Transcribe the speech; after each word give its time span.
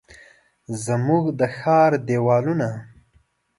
زموږ 0.85 1.23
د 1.39 1.41
ښار 1.57 1.91
دیوالونه، 2.07 2.69